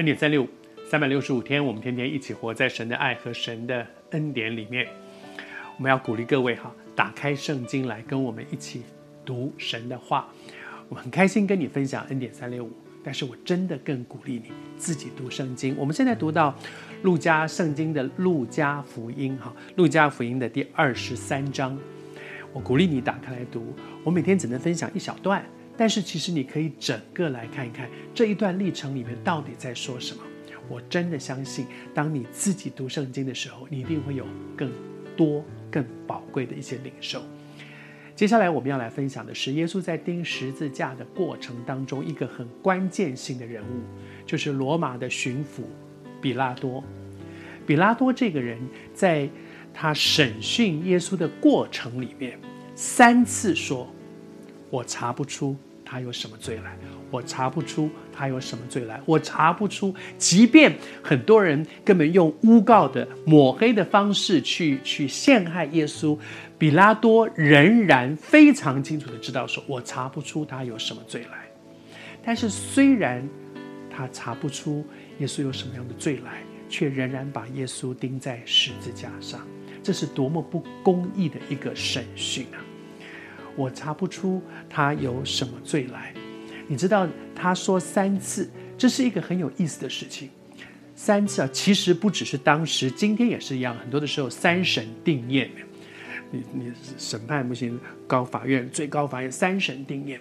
[0.00, 0.48] 恩典三六五，
[0.86, 4.88] 三百六十五天，我们天天一起活在神的爱和神的恩典里面。
[5.76, 8.80] 我们要鼓励各位哈，打开圣经来跟我们一起
[9.26, 10.26] 读神的话。
[10.88, 12.72] 我很开心跟你分享恩典三六五，
[13.04, 14.44] 但是我真的更鼓励你
[14.78, 15.76] 自己读圣经。
[15.76, 16.56] 我们现在读到
[17.02, 21.78] 路加圣经的路加福音哈，路加福音的第二十三章。
[22.54, 23.76] 我鼓励你打开来读。
[24.02, 25.44] 我每天只能分享一小段，
[25.80, 30.22] 但是其实你可以整个来看一看这一段历程里面到底在说什么。
[30.68, 34.70] 我真的相信，当你自己读圣经的时候，你一定会有更
[35.16, 37.22] 多、更宝贵的一些领受。
[38.14, 43.80] 接下来我们要来分享的是耶稣在钉十字架的过程当中一个很关键性的人物，
[44.26, 45.62] 就是罗马的巡抚
[46.20, 46.84] 比拉多。
[47.66, 48.58] 比拉多这个人
[48.92, 49.26] 在。
[49.72, 52.36] 他审讯耶稣的过程里面，
[52.74, 53.88] 三次说
[54.68, 55.56] ：“我查不出
[55.90, 56.78] 他有什么罪来，
[57.10, 66.16] 我查不出他有什么罪来，我查不出。”即便很多人根本用诬告的抹黑的方式去去陷害耶稣，
[66.56, 71.48] 比拉多仍然非常清楚的知道说：“我查不出他有什么罪来。”
[72.22, 73.28] 但是虽然
[73.90, 74.86] 他查不出
[75.18, 79.44] 耶稣有什么样的罪来，却仍然把耶稣钉在十字架上。
[79.82, 82.62] 这是多么不公义的一个审讯啊！
[83.60, 86.14] 我查不出他有什么罪来。
[86.66, 88.48] 你知道他说三次，
[88.78, 90.30] 这是一个很有意思的事情。
[90.94, 93.76] 三次啊，其实不只是当时，今天也是一样。
[93.76, 95.50] 很多的时候三审定验，
[96.30, 100.20] 你你审判不行，高法院、最高法院三审定验，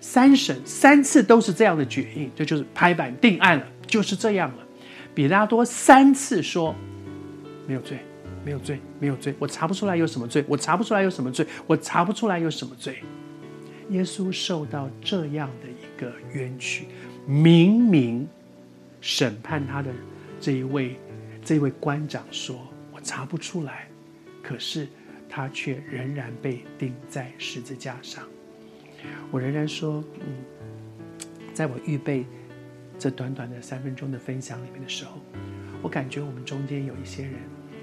[0.00, 4.66] 三审三次都是这样的决议，这就是拍板定案了，就是这样了。
[5.14, 6.74] 比拉多三次说
[7.66, 7.98] 没有罪。
[8.44, 13.02] 没有罪，没有罪，我查不出来有什么罪，我查不出来有什么罪，我查不出来有什么罪。
[13.90, 16.86] 耶稣受到这样的一个冤屈，
[17.26, 18.26] 明明
[19.00, 19.90] 审判他的
[20.40, 20.96] 这一位
[21.44, 22.56] 这一位官长说
[22.94, 23.88] ：“我查不出来。”
[24.42, 24.88] 可是
[25.28, 28.24] 他却仍然被钉在十字架上。
[29.30, 32.24] 我仍然说，嗯，在我预备
[32.98, 35.18] 这短短的三分钟的分享里面的时候，
[35.82, 37.34] 我感觉我们中间有一些人。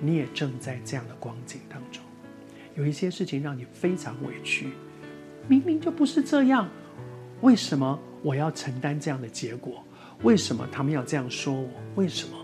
[0.00, 2.02] 你也正在这样的光景当中，
[2.74, 4.70] 有一些事情让你非常委屈，
[5.46, 6.66] 明明就不是这样，
[7.42, 9.84] 为什么我要承担这样的结果？
[10.22, 11.70] 为什么他们要这样说我？
[11.96, 12.36] 为什么？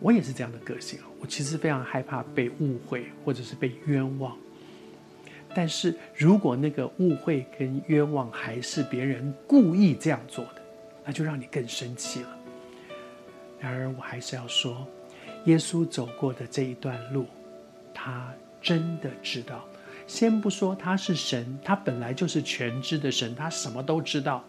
[0.00, 4.36] 我也是这样的个性，我其实非常害怕被误会或者是被冤枉。
[5.54, 10.62] 但是如果那个误会跟冤枉还是别人故意这样做的，
[11.04, 12.38] 那就让你更生气了。
[13.58, 14.86] 然而我还是要说。
[15.48, 17.26] 耶稣走过的这一段路，
[17.94, 19.64] 他真的知道。
[20.06, 24.44] 先不说他是神，他本来就是全知的神，他什么都知道。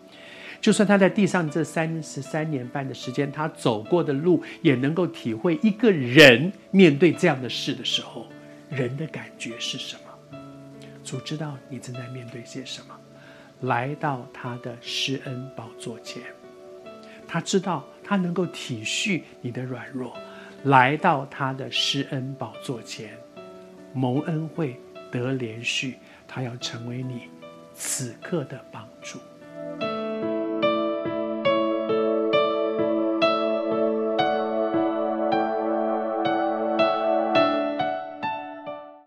[0.59, 8.27] 就算他在地上这三十三年半的时间，他走过的路，也能够体会一个人面对这样的事的时候，
[8.69, 10.37] 人的感觉是什么。
[11.01, 12.99] 主知道你正在面对些什么，
[13.61, 16.21] 来到他的施恩宝座前，
[17.25, 20.13] 他知道他能够体恤你的软弱。
[20.65, 23.17] 来到他的施恩宝座前，
[23.93, 25.95] 蒙恩惠得连续，
[26.27, 27.29] 他要成为你
[27.73, 29.19] 此刻的帮助。